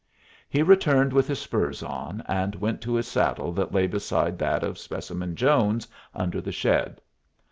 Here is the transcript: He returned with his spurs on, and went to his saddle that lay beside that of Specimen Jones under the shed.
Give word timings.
He 0.49 0.63
returned 0.63 1.13
with 1.13 1.27
his 1.27 1.37
spurs 1.37 1.83
on, 1.83 2.23
and 2.27 2.55
went 2.55 2.81
to 2.81 2.95
his 2.95 3.07
saddle 3.07 3.51
that 3.51 3.71
lay 3.71 3.85
beside 3.85 4.39
that 4.39 4.63
of 4.63 4.79
Specimen 4.79 5.35
Jones 5.35 5.87
under 6.15 6.41
the 6.41 6.51
shed. 6.51 6.99